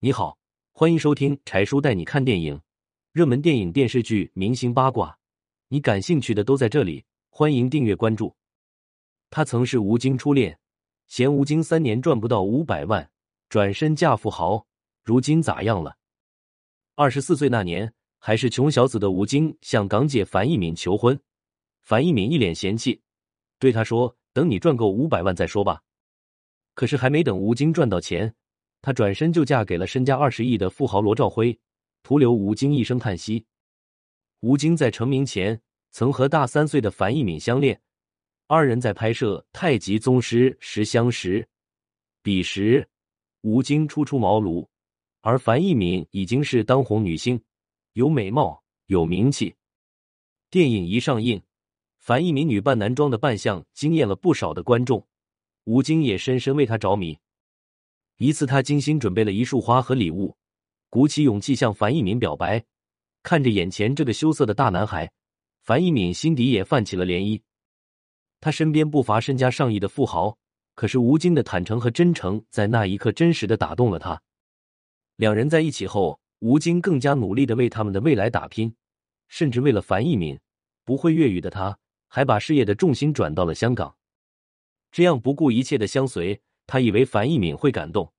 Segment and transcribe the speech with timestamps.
[0.00, 0.38] 你好，
[0.70, 2.60] 欢迎收听柴叔带你看电影，
[3.10, 5.18] 热门电影、电视剧、明星八卦，
[5.66, 7.04] 你感兴趣的都在这里。
[7.30, 8.32] 欢迎订阅关注。
[9.28, 10.56] 他曾是吴京初恋，
[11.08, 13.10] 嫌吴京三年赚不到五百万，
[13.48, 14.64] 转身嫁富豪。
[15.02, 15.96] 如今咋样了？
[16.94, 21.20] 二十四岁那年，还是穷小子的吴京向港姐樊一敏求婚，
[21.82, 23.02] 樊一敏一脸嫌弃，
[23.58, 25.82] 对他说：“等你赚够五百万再说吧。”
[26.74, 28.32] 可是还没等吴京赚到钱，
[28.80, 31.58] 她转身就嫁给了身家二十亿的富豪罗兆辉，
[32.02, 33.44] 徒留吴京一声叹息。
[34.40, 35.60] 吴京在成名前
[35.90, 37.80] 曾和大三岁的樊一敏相恋，
[38.46, 41.46] 二人在拍摄《太极宗师》时相识。
[42.22, 42.88] 彼时，
[43.42, 44.66] 吴京初出茅庐，
[45.22, 47.40] 而樊一敏已经是当红女星，
[47.94, 49.54] 有美貌，有名气。
[50.50, 51.42] 电影一上映，
[51.98, 55.04] 樊一敏女扮男装的扮相惊艳了不少的观众。
[55.64, 57.18] 吴京也深深为她着迷。
[58.18, 60.36] 一次，他精心准备了一束花和礼物，
[60.90, 62.64] 鼓起勇气向樊一敏表白。
[63.22, 65.12] 看着眼前这个羞涩的大男孩，
[65.62, 67.40] 樊一敏心底也泛起了涟漪。
[68.40, 70.36] 他身边不乏身家上亿的富豪，
[70.74, 74.20] 可是吴京的坦诚和真诚在那一刻真实的打动了他。
[75.14, 78.74] 两人在一起后，吴京更加努力的为他们的未来打拼，
[79.28, 80.36] 甚至为了樊一敏，
[80.84, 81.78] 不会粤语的他，
[82.08, 83.94] 还把事业的重心转到了香港。
[84.90, 88.12] 这样不顾一切的相随，他以为樊一敏会感动，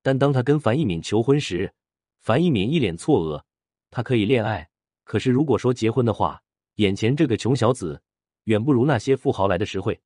[0.00, 1.74] 但当他跟樊一敏求婚时，
[2.20, 3.42] 樊一敏一脸错愕。
[3.90, 4.70] 他可以恋爱，
[5.02, 6.44] 可是如果说结婚的话，
[6.76, 8.00] 眼前这个穷小子
[8.44, 10.00] 远不如那些富豪来的实惠。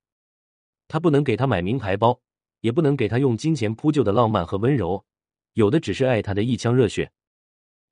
[0.89, 2.19] 他不能给他买名牌包，
[2.63, 5.05] 也不能给他用金钱铺就的浪漫和温柔，
[5.53, 7.13] 有的只是爱他的一腔热血。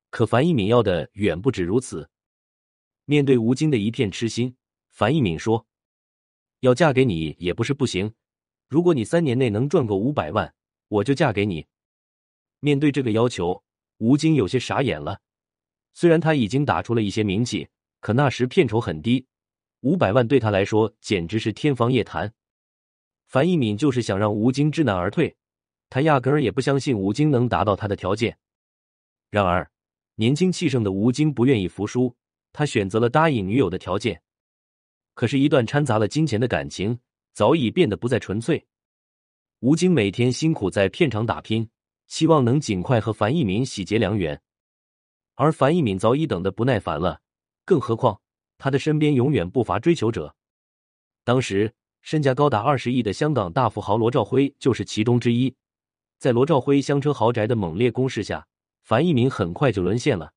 [0.09, 2.09] 可樊一敏要的远不止如此。
[3.05, 4.55] 面对吴京的一片痴心，
[4.89, 5.67] 樊一敏说。
[6.61, 8.13] 要嫁给你也不是不行，
[8.69, 10.53] 如果你三年内能赚够五百万，
[10.87, 11.65] 我就嫁给你。
[12.59, 13.63] 面对这个要求，
[13.97, 15.21] 吴京有些傻眼了。
[15.93, 17.67] 虽然他已经打出了一些名气，
[17.99, 19.25] 可那时片酬很低，
[19.79, 22.31] 五百万对他来说简直是天方夜谭。
[23.25, 25.35] 樊一敏就是想让吴京知难而退，
[25.89, 28.37] 他压根儿也不相信吴京能达到他的条件。
[29.31, 29.71] 然而，
[30.15, 32.15] 年轻气盛的吴京不愿意服输，
[32.53, 34.21] 他选择了答应女友的条件。
[35.15, 36.99] 可是，一段掺杂了金钱的感情
[37.33, 38.65] 早已变得不再纯粹。
[39.59, 41.69] 吴京每天辛苦在片场打拼，
[42.07, 44.41] 希望能尽快和樊一敏喜结良缘，
[45.35, 47.21] 而樊一敏早已等得不耐烦了。
[47.65, 48.21] 更何况，
[48.57, 50.35] 他的身边永远不乏追求者。
[51.23, 55.53] 当时，身价高达二十亿的香港大富豪罗兆辉就是其中之一。
[56.17, 58.47] 在罗兆辉香车豪宅的猛烈攻势下，
[58.83, 60.33] 樊一敏很快就沦陷了。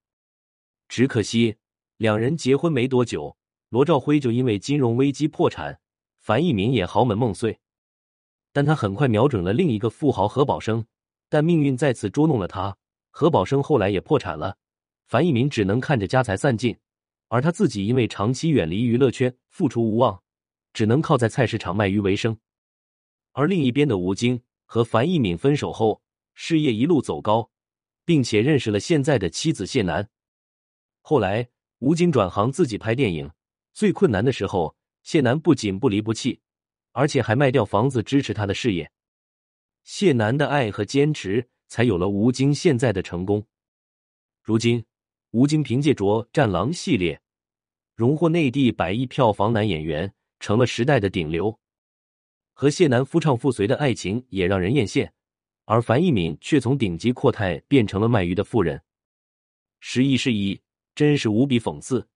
[0.89, 1.57] 只可惜，
[1.97, 3.37] 两人结婚没多久。
[3.71, 5.81] 罗兆辉就因为金融危机破产，
[6.23, 7.59] 樊一敏也豪门梦碎，
[8.53, 10.87] 但他很快瞄准了另一个富豪何宝生，
[11.29, 12.77] 但命运再次捉弄了他，
[13.11, 14.57] 何宝生后来也破产了，
[15.09, 16.79] 樊一敏只能看着家财散尽，
[17.27, 20.23] 而他自己因为长期远离娱乐圈，复出无望，
[20.73, 22.39] 只能靠在菜市场卖鱼为生。
[23.33, 26.03] 而另一边的吴京和樊一敏分手后，
[26.35, 27.51] 事业一路走高，
[28.05, 30.09] 并且认识了现在的妻子谢楠。
[31.01, 31.49] 后来，
[31.81, 33.33] 吴京转行自己拍电影。
[33.73, 36.41] 最困难的时候，谢楠不仅不离不弃，
[36.93, 38.91] 而且还卖掉房子支持他的事业。
[39.83, 43.47] 谢楠的爱和坚持，才有了吴京现在的成功。
[44.43, 44.85] 如今，
[45.31, 47.21] 吴京凭借着《战狼》系列，
[47.95, 51.59] 荣获内地百亿票房男演员，成了时代的顶流。
[52.53, 55.11] 和谢楠夫唱妇随的爱情也让人艳羡，
[55.65, 58.83] 而樊一敏却从顶级阔太变成了卖鱼的妇人。
[59.81, 60.61] 时移世易，
[60.95, 62.09] 真是无比讽刺。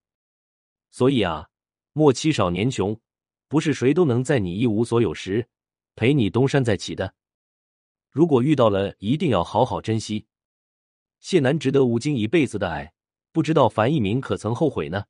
[0.89, 1.49] 所以啊，
[1.97, 2.95] 莫欺少年穷，
[3.47, 5.47] 不是谁都能在你一无所有时
[5.95, 7.15] 陪你东山再起的。
[8.11, 10.27] 如果遇到了，一定要好好珍惜。
[11.19, 12.93] 谢楠值得吴京一辈子的爱，
[13.31, 15.05] 不知道樊一鸣可曾后悔呢？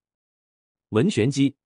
[0.91, 1.57] 文玄机